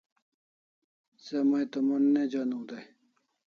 Se 1.23 1.37
mai 1.49 1.65
to 1.71 1.79
mon 1.87 2.03
ne 2.13 2.21
joniu 2.31 2.61
dai 2.69 2.85